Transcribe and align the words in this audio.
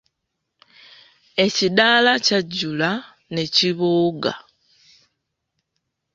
Ekidaala 1.45 2.13
kyajjula 2.25 2.91
ne 3.33 3.43
kibooga. 3.55 4.33